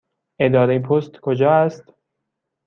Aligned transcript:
اداره 0.39 0.79
پست 0.79 1.17
کجا 1.21 1.51
است؟ 1.51 1.93